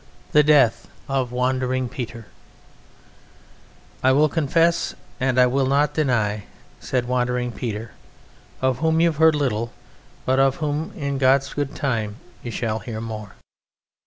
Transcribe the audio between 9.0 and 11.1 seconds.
have heard little but of whom